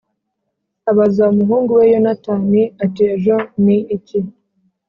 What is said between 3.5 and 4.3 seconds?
ni iki